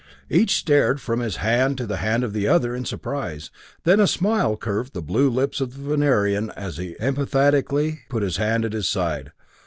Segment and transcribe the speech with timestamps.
[0.31, 3.51] Each stared from his hand to the hand of the other in surprise,
[3.83, 8.23] then a smile curved the blue lips of the Venerian as he very emphatically put
[8.23, 9.31] his hand at his side.